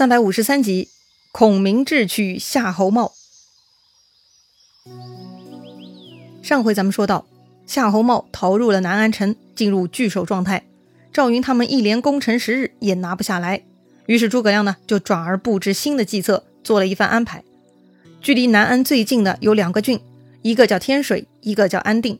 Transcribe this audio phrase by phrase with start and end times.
[0.00, 0.88] 三百五十三集，
[1.30, 3.12] 孔明智取夏侯茂。
[6.42, 7.26] 上回咱们说到，
[7.66, 10.64] 夏侯茂逃入了南安城，进入据守状态。
[11.12, 13.62] 赵云他们一连攻城十日，也拿不下来。
[14.06, 17.44] 于是诸葛亮呢，就转而布置新的计策，做了一番安排。
[18.22, 20.00] 距离南安最近的有两个郡，
[20.40, 22.18] 一个叫天水，一个叫安定。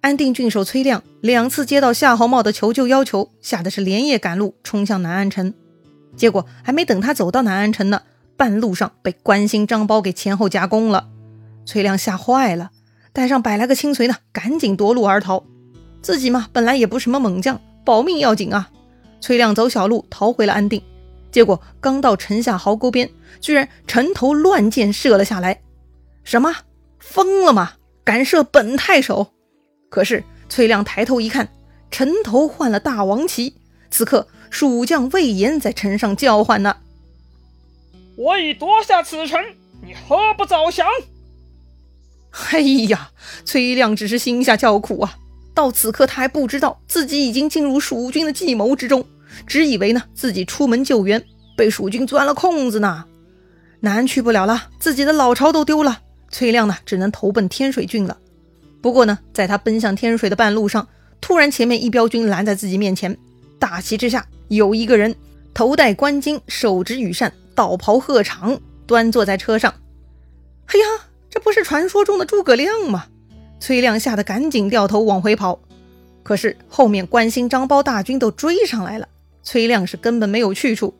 [0.00, 5.54] 安定郡守崔亮两次接到夏侯茂的求救要求，吓得是连夜赶路，冲向南安城。
[6.16, 8.02] 结果还没等他走到南安城呢，
[8.36, 11.08] 半路上被关兴、张苞给前后夹攻了。
[11.64, 12.70] 崔亮吓坏了，
[13.12, 15.44] 带上百来个亲随呢，赶紧夺路而逃。
[16.02, 18.70] 自己嘛，本来也不是什么猛将，保命要紧啊。
[19.20, 20.82] 崔亮走小路逃回了安定，
[21.30, 23.08] 结果刚到城下壕沟边，
[23.40, 25.60] 居然城头乱箭射了下来。
[26.24, 26.54] 什么？
[26.98, 27.72] 疯了吗？
[28.04, 29.32] 敢射本太守？
[29.88, 31.48] 可是崔亮抬头一看，
[31.90, 33.54] 城头换了大王旗。
[33.90, 34.26] 此刻。
[34.50, 36.76] 蜀将魏延在城上叫唤呢
[38.16, 39.40] ：“我已夺下此城，
[39.82, 40.86] 你何不早降？”
[42.50, 43.10] 哎呀，
[43.44, 45.16] 崔亮只是心下叫苦啊！
[45.54, 49.04] 到此刻，他还不知道自己已经进入蜀军的计谋之中，
[49.46, 51.24] 只以为呢自己出门救援，
[51.56, 53.04] 被蜀军钻了空子呢。
[53.80, 56.02] 南去不了了，自己的老巢都丢了。
[56.30, 58.16] 崔亮呢，只能投奔天水郡了。
[58.80, 60.86] 不过呢，在他奔向天水的半路上，
[61.20, 63.18] 突然前面一彪军拦在自己面前，
[63.60, 64.26] 大旗之下。
[64.48, 65.14] 有一个人
[65.54, 69.72] 头戴冠巾，手执羽扇，道袍鹤氅，端坐在车上。
[70.66, 73.06] 哎呀，这不是传说中的诸葛亮吗？
[73.60, 75.60] 崔亮吓得赶紧掉头往回跑。
[76.24, 79.08] 可是后面关兴、张苞大军都追上来了，
[79.44, 80.94] 崔亮是根本没有去处。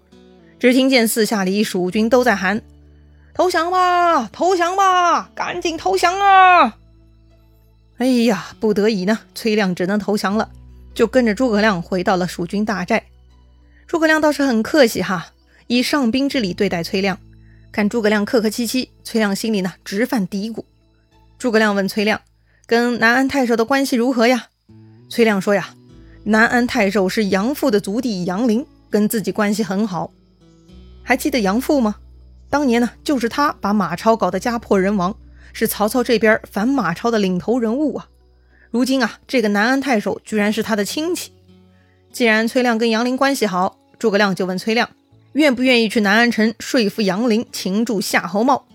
[0.60, 2.62] 只听见四下里蜀军都在喊
[3.34, 6.76] ：“投降吧，投降吧，赶紧投降啊！”
[7.98, 10.50] 哎呀，不得已呢，崔亮只能投降了，
[10.94, 13.04] 就跟着诸葛亮回到了蜀军大寨。
[13.86, 15.32] 诸葛亮倒是很客气哈，
[15.66, 17.18] 以上宾之礼对待崔亮。
[17.72, 20.64] 看诸葛亮客客气气，崔亮心里呢直犯嘀咕。
[21.38, 22.20] 诸葛亮问崔亮
[22.66, 24.48] ：“跟南安太守的关系如何呀？”
[25.08, 25.74] 崔亮说：“呀，
[26.24, 30.12] 南安太守是杨父的族弟杨林，跟自己关系很好。
[31.02, 31.96] 还记得杨父吗？
[32.48, 35.16] 当年呢，就是他把马超搞得家破人亡，
[35.52, 38.08] 是曹操这边反马超的领头人物啊。
[38.70, 41.32] 如今啊，这个南安太守居然是他的亲戚。
[42.12, 44.90] 既然崔亮跟杨林关系好，诸葛亮就问崔亮，
[45.32, 48.66] 愿不愿意去南安城说服杨林擒住夏侯茂？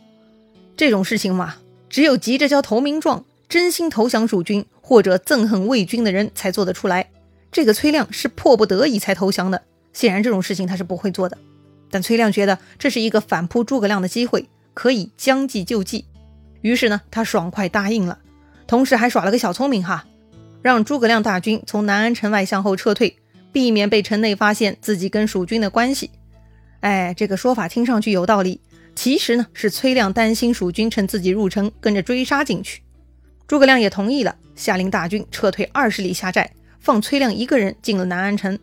[0.76, 1.56] 这种事情嘛，
[1.90, 7.10] 只有急着交投名状、真心投降蜀军或者憎恨魏军的人才做得出来。
[7.52, 9.64] 这个崔亮是迫不得已才投降的，
[9.94, 11.38] 显然这种事情他是不会做的。
[11.90, 16.04] 但崔亮觉得这是一个反扑诸葛亮的机会，可以将计就计，
[16.62, 18.20] 于是呢，他爽快答应了，
[18.68, 20.06] 同时还耍了个小聪明哈，
[20.62, 23.18] 让诸葛亮大军从南安城外向后撤退。
[23.52, 26.12] 避免被城内发现自己跟蜀军的关系，
[26.82, 28.60] 哎，这个说法听上去有道理。
[28.98, 32.82] 其实呢，是崔亮担心蜀军趁自己入城，跟着追杀进去。
[33.48, 38.60] 诸葛亮也同意了，下令大军撤退二十里下寨，放崔亮一个人进了南安城。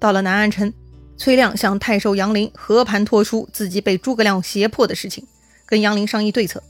[0.00, 0.74] 到了南安城，
[1.16, 5.24] 崔亮向太守杨林和盘托出自己被诸葛亮胁迫的事情，
[5.64, 6.60] 跟杨林商议对策。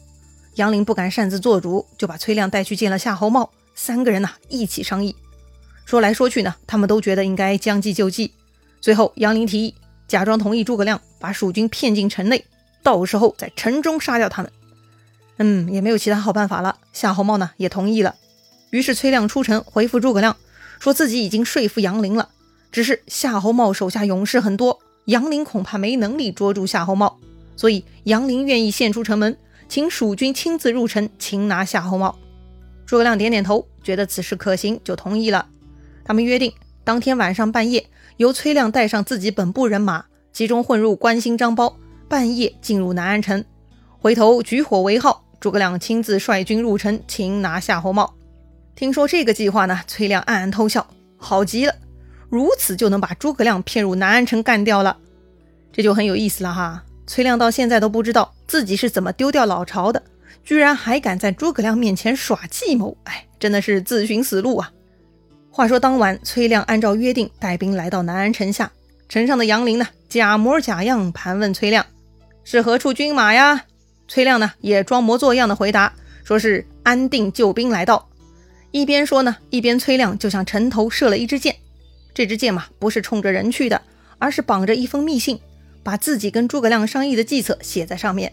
[0.56, 5.14] 杨林不敢擅自做主，就把崔亮带去见了夏侯茂，三个人呐一起商议。
[5.84, 8.32] 说来说去呢，他们都觉得应该将计就计。
[8.80, 9.74] 最后，杨林提议
[10.06, 12.44] 假装同意诸葛亮把蜀军骗进城内，
[12.82, 14.52] 到时候在城中杀掉他们。
[15.38, 16.78] 嗯，也没有其他好办法了。
[16.92, 18.14] 夏侯茂呢也同意了。
[18.70, 20.36] 于是崔亮出城回复诸葛亮，
[20.78, 22.28] 说自己已经说服杨林了，
[22.70, 27.18] 只是夏侯茂手下勇士很多，杨林恐怕没能力捉住夏侯茂，
[27.56, 29.36] 所以杨林愿意献出城门，
[29.68, 32.18] 请蜀军亲自入城擒拿夏侯茂。
[32.86, 35.46] 诸葛亮点点头，觉得此事可行，就同意了。
[36.04, 36.52] 他们约定，
[36.84, 37.86] 当天晚上半夜，
[38.18, 41.74] 由崔亮带上自己本部人马，集中混入关兴、张苞，
[42.08, 43.42] 半夜进入南安城，
[43.98, 48.14] 回头举火为号，诸葛亮亲自率军入城擒拿夏侯茂。
[48.76, 50.86] 听说这个计划呢，崔亮暗暗偷笑，
[51.16, 51.74] 好极了，
[52.28, 54.98] 如此就能把诸葛亮骗入南安城干掉了，
[55.72, 56.84] 这就很有意思了哈。
[57.06, 60.02] 崔亮到现在都不知道自己是怎么丢掉老巢的，
[60.44, 64.70] 居然还敢在诸葛亮面前耍计谋，哎，真的是自寻死路啊！
[65.50, 68.70] 话说当晚，崔亮按照约定带兵来到南安城下。
[69.08, 71.84] 城上的杨林呢，假模假样盘问崔亮
[72.42, 73.64] 是何处军马呀？
[74.08, 75.92] 崔亮呢也装模作样的回答，
[76.24, 78.08] 说是安定救兵来到。
[78.70, 81.54] 一边说呢，一边崔亮就向城头射了一支箭。
[82.12, 83.80] 这支箭嘛，不是冲着人去的，
[84.18, 85.38] 而是绑着一封密信，
[85.84, 88.32] 把自己跟诸葛亮商议的计策写在上面。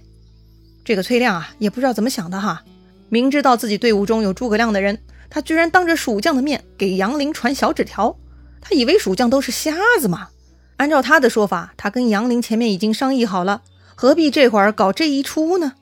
[0.84, 2.64] 这个崔亮啊，也不知道怎么想的哈，
[3.10, 5.00] 明知道自己队伍中有诸葛亮的人。
[5.30, 8.18] 他居然当着蜀将的面给杨林传小纸条，
[8.60, 10.30] 他以为蜀将都是瞎子吗？
[10.78, 13.62] 按照他的说法，他跟杨林前面已经商议好了，
[13.96, 15.74] 何必这会儿搞这一出呢？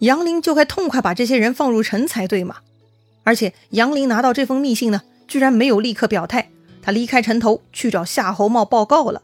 [0.00, 2.56] 杨林就该痛快把这些人放入城才对嘛。
[3.22, 6.50] 而且杨林拿到这封密信呢，居然没有立刻表态，
[6.82, 9.22] 他离开城头去找夏侯茂报告了。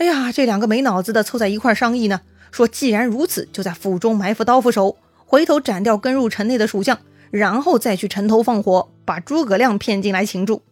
[0.00, 6.98] 哎呀，这两个没脑子的凑在一块商议呢，说既然如此，就在府中埋伏刀斧手，回头斩掉跟入城内的蜀将，
[7.30, 10.62] 然后再去城头放火，把诸葛亮骗进来擒住。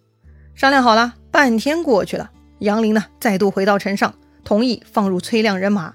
[0.54, 2.30] 商量好了，半天过去了，
[2.60, 4.14] 杨林呢再度回到城上，
[4.44, 5.92] 同意放入崔亮人马。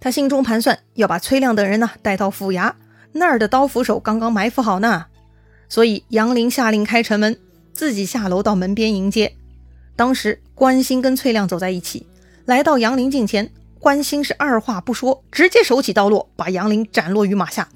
[0.00, 2.72] 他心中盘算，要把崔亮等人呢带到府衙
[3.12, 5.04] 那儿的刀斧手刚刚埋伏好呢。
[5.68, 7.38] 所以杨林下令开城门，
[7.74, 9.34] 自己下楼到门边迎接。
[9.96, 12.06] 当时关兴跟崔亮走在一起，
[12.50, 13.48] 来到杨林近前，
[13.78, 17.68] 关兴是二话不说，直接手起刀落，把杨林斩落于马下。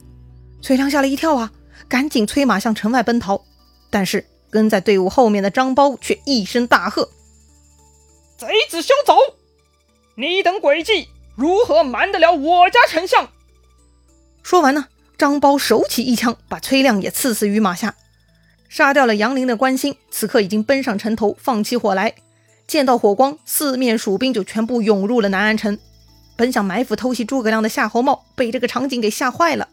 [0.62, 1.52] 崔亮吓了一跳啊，
[1.88, 3.40] 赶紧催马向城外奔逃。
[3.88, 7.08] 但是跟在队伍后面的张苞却一声大喝
[8.36, 9.16] ：“贼子休走！
[10.16, 13.28] 你等诡计如何瞒得了我家丞相？”
[14.42, 14.88] 说完呢。
[15.16, 17.94] 张苞手起一枪，把崔亮也刺死于马下，
[18.68, 19.96] 杀掉了杨林的关兴。
[20.10, 22.16] 此刻已经奔上城头，放起火来。
[22.66, 25.78] 见到火光，四面蜀兵就全部涌入了南安城。
[26.36, 29.68] 本想埋伏偷袭诸葛亮的夏侯茂，被这个场景给吓坏了。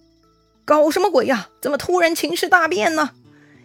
[0.65, 1.49] 搞什么鬼呀？
[1.61, 3.11] 怎么突然情势大变呢？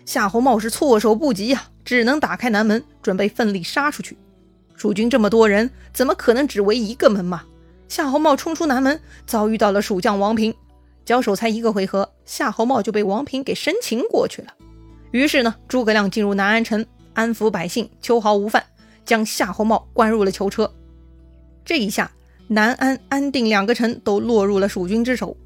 [0.04, 4.16] 夏侯茂是措手不及呀，只能打开南门，准备奋力杀出去。
[4.74, 7.44] 蜀军这么多人，怎么可能只围一个门嘛？
[7.88, 10.54] 夏侯茂冲出南门，遭遇到了蜀将王平。
[11.04, 14.48] 交手才一个回合，夏侯茂就被王平给生擒过去了。
[15.12, 16.84] 于是呢，诸葛亮进入南安城，
[17.14, 18.64] 安抚百姓，秋毫无犯，
[19.06, 20.70] 将夏侯茂关入了囚车。
[21.64, 22.10] 这一下，
[22.48, 25.36] 南安、安定两个城都落入了蜀军之手。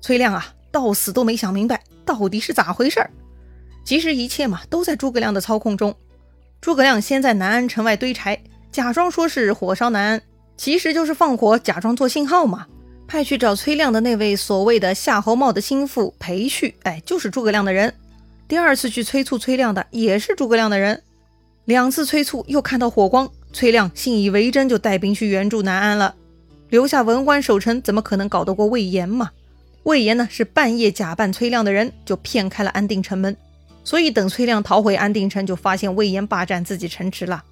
[0.00, 3.10] 崔亮啊，到死都没想明白到底是咋回事儿。
[3.84, 5.94] 其实一切嘛，都在诸葛亮的操控中。
[6.60, 10.22] 诸葛亮先在南安城外堆柴，假装说是火烧南安，
[10.56, 12.66] 其实就是放火，假装做信号嘛。
[13.06, 17.94] 派去找崔亮的那位所谓的夏侯茂的心腹裴旭，哎，就是诸葛亮的人。
[18.46, 21.02] 第二次去催促崔亮的也是诸葛亮的人。
[21.68, 26.14] 两次催促又看到火光，崔亮信以为真，就带兵去援助南安了。
[26.70, 29.32] 留下文官守城，怎么可能搞得过魏延嘛？
[29.82, 33.36] 魏延呢是半夜假扮崔亮的人，就骗开了安定城门。
[33.84, 37.44] 所以等崔亮逃回安定城，就发现魏延霸占自己城池了。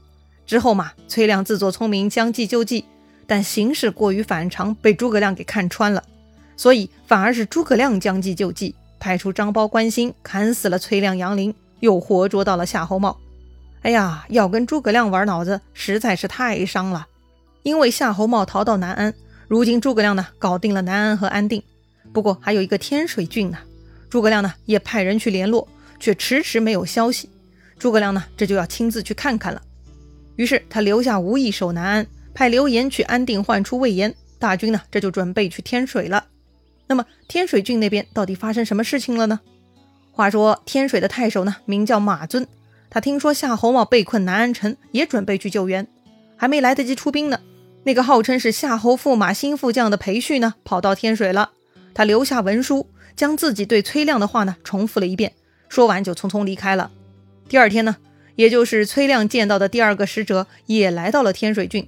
[0.46, 2.86] 之后嘛，崔亮自作聪明，将计就计。
[3.26, 6.02] 但形势过于反常，被诸葛亮给看穿了，
[6.56, 13.18] 所以反而是诸葛亮将计就计，派出张苞、关兴砍死了崔亮、杨林，又活捉到了夏侯茂。
[13.86, 17.06] 哎呀，要跟诸葛亮玩脑子实在是太伤了。
[17.62, 19.14] 因为夏侯茂逃到南安，
[19.46, 21.62] 如今诸葛亮呢搞定了南安和安定，
[22.12, 23.58] 不过还有一个天水郡呢。
[24.10, 25.68] 诸葛亮呢也派人去联络，
[26.00, 27.30] 却迟迟没有消息。
[27.78, 29.62] 诸葛亮呢这就要亲自去看看了。
[30.34, 32.06] 于是他留下吴懿守南安。
[32.34, 36.24] 派刘延去安定唤出魏延，大军呢这就准备去天水了。
[36.88, 39.38] 那么天水郡那边到底发生什么事情了呢？
[40.10, 42.48] 话说天水的太守呢名叫马尊，
[42.96, 45.86] 他听说夏侯茂被困南安城，也准备去救援，
[46.34, 47.40] 还没来得及出兵呢，
[47.84, 51.50] 那个号称是夏侯驸马新副将的裴旭呢跑到天水了。
[51.92, 55.34] 他留下文书，将自己对崔亮的话呢重复了一遍，
[55.68, 56.90] 说完就匆匆离开了。
[57.50, 57.96] 第二天呢，
[58.34, 61.86] 也就是崔亮见到的第二个使者也来到了天水郡。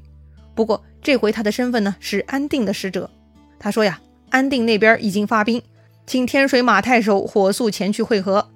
[0.54, 3.10] 不过这回他的身份呢是安定的使者。
[3.58, 5.62] 他说呀，安定那边已经发兵，
[6.06, 8.50] 请天水马太守火速前去会合。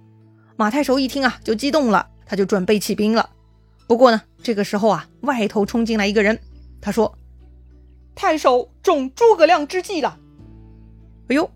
[0.57, 3.31] 马太守一听啊，就激动了，他就准备起兵了。
[3.87, 6.39] 不过呢，这个时候啊，外头冲进来一个人，
[6.81, 7.19] 他说
[8.15, 10.19] ：“太守中诸葛亮之计了。”
[11.29, 11.51] 哎呦，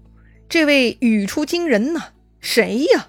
[0.49, 2.02] 这位语出惊人呐，
[2.40, 3.08] 谁呀？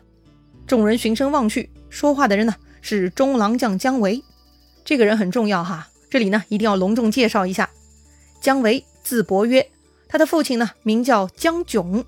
[0.65, 4.23] 众人循声望去，说话的人呢是中郎将姜维。
[4.85, 5.89] 这个人很重要哈。
[6.09, 7.69] 这里呢，一定要隆重介绍一下，
[8.41, 9.69] 姜维字伯约，
[10.07, 12.05] 他的父亲呢名叫姜炯，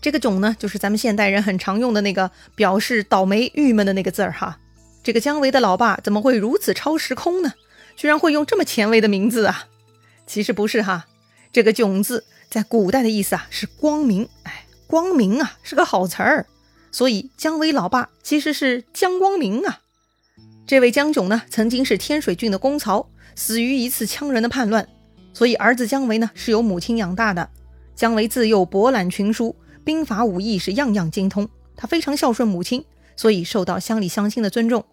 [0.00, 4.60] 这个炯呢就是咱们现代人很常用的那个表示倒霉、郁闷的那个字儿哈。
[5.02, 7.54] 这个姜维的老爸怎么会如此超时空呢？
[7.96, 9.66] 居然会用这么前卫的名字啊？
[10.26, 11.06] 其实不是哈，
[11.52, 16.46] 这个炯字在古代的意思啊是光明，哎，光明啊是个好词儿，
[16.90, 19.80] 所以姜维老爸其实是姜光明啊。
[20.66, 23.08] 这位姜炯呢，曾经是天水郡的公曹。
[23.36, 24.86] 死于一次羌人的叛乱，
[25.32, 27.48] 所以儿子姜维呢是由母亲养大的。
[27.94, 31.48] 姜维自幼博览群书，兵法武艺是样样精通。
[31.74, 32.84] 他非常孝顺母亲，
[33.16, 34.84] 所以受到乡里乡亲的尊重。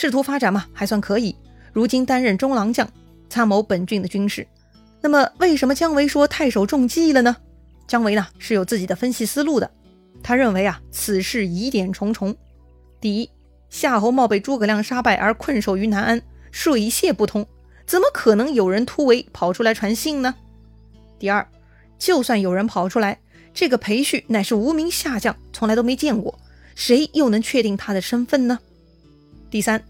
[0.00, 1.34] 仕途发展嘛还算可以，
[1.72, 2.88] 如今担任中郎将，
[3.28, 4.46] 参谋本郡的军事。
[5.00, 7.36] 那么为什么姜维说太守中计了呢？
[7.88, 9.68] 姜维呢是有自己的分析思路的。
[10.22, 12.36] 他认为啊此事疑点重重。
[13.00, 13.28] 第一，
[13.70, 17.44] 夏侯茂被诸葛亮杀败而困守于南安，水泄不通。
[17.84, 20.32] 怎么可能有人突围跑出来传信呢？
[21.18, 21.44] 第二，
[21.98, 23.18] 就算有人跑出来，
[23.52, 26.38] 这个裴旭乃是无名下将，从来都没见过，
[26.76, 28.60] 谁又能确定他的身份呢？
[29.50, 29.82] 第三，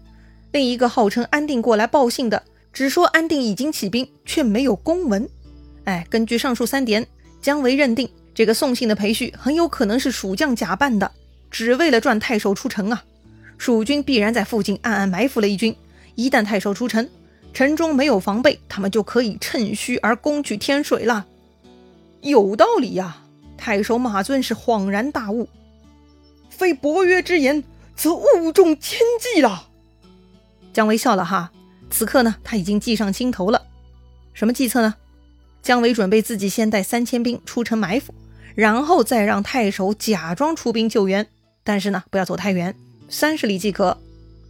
[0.51, 5.27] 另一个号称安定过来报信的，只说安定已经起兵，却没有公文。
[5.83, 7.05] 哎，根据上述三点，
[7.41, 11.11] 姜维认定这个送信的裴旭很有可能是蜀将假扮的，
[11.51, 13.03] 只为了赚太守出城啊！
[13.57, 15.75] 蜀军必然在附近暗暗埋伏了一军，
[16.15, 17.09] 一旦太守出城，
[17.53, 21.25] 城中没有防备，他们就可以趁虚而攻取天水了。
[22.21, 23.23] 有道理呀！
[23.57, 25.49] 太守马尊是恍然大悟，
[26.49, 27.61] 非伯约之言。
[27.99, 29.67] 则误中奸计了。
[30.71, 31.51] 姜维笑了哈，
[31.89, 33.61] 此刻呢，他已经计上心头了。
[34.33, 34.95] 什么计策呢？
[35.61, 38.13] 姜维准备自己先带三千兵出城埋伏，
[38.55, 41.27] 然后再让太守假装出兵救援。
[41.61, 42.73] 但是呢，不要走太远，
[43.09, 43.97] 三十里即可。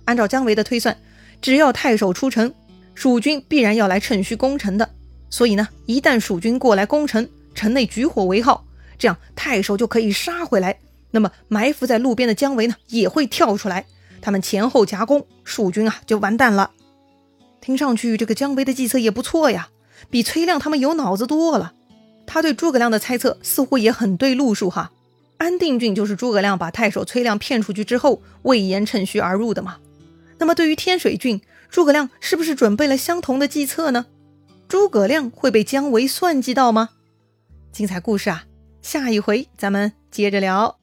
[0.06, 0.96] 按照姜维的推算，
[1.42, 2.54] 只要太守出城，
[2.94, 4.88] 蜀军必然要来趁虚攻城的。
[5.32, 8.64] 所以呢，一旦蜀军过来攻城，城内举火为号，
[9.00, 10.78] 这样太守就可以杀回来。
[11.12, 13.86] 那么埋伏在路边的姜维呢，也会跳出来，
[14.22, 16.72] 他们前后夹攻，蜀军啊就完蛋了。
[17.62, 19.70] 听上去这个姜维的计策也不错呀，
[20.10, 21.74] 比崔亮他们有脑子多了。
[22.26, 24.92] 他对诸葛亮的猜测似乎也很对路数哈。
[25.38, 29.78] 安定郡就是诸葛亮把太守崔亮骗出去之后，魏延趁虚而入的嘛。
[30.38, 34.06] 那么对于天水郡，诸葛亮是不是准备了相同的计策呢？
[34.68, 36.90] 诸葛亮会被姜维算计到吗？
[37.72, 38.46] 精彩故事啊，
[38.82, 40.79] 下一回咱们接着聊。